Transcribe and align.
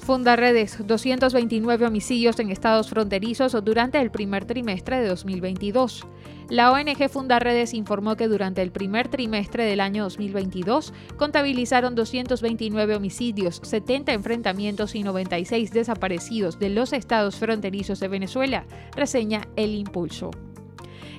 Fundaredes, 0.00 0.78
229 0.86 1.86
homicidios 1.86 2.38
en 2.40 2.50
estados 2.50 2.88
fronterizos 2.88 3.56
durante 3.62 4.00
el 4.00 4.10
primer 4.10 4.46
trimestre 4.46 5.00
de 5.00 5.08
2022. 5.08 6.06
La 6.48 6.72
ONG 6.72 7.08
Fundaredes 7.08 7.74
informó 7.74 8.16
que 8.16 8.26
durante 8.26 8.62
el 8.62 8.72
primer 8.72 9.08
trimestre 9.08 9.64
del 9.64 9.80
año 9.80 10.02
2022 10.04 10.92
contabilizaron 11.16 11.94
229 11.94 12.96
homicidios, 12.96 13.60
70 13.62 14.12
enfrentamientos 14.12 14.94
y 14.94 15.04
96 15.04 15.70
desaparecidos 15.70 16.58
de 16.58 16.70
los 16.70 16.92
estados 16.92 17.36
fronterizos 17.36 18.00
de 18.00 18.08
Venezuela, 18.08 18.66
reseña 18.96 19.46
El 19.54 19.74
Impulso. 19.74 20.30